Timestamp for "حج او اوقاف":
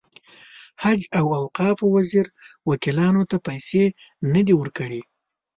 0.83-1.77